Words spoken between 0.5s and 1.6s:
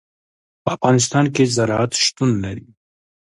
په افغانستان کې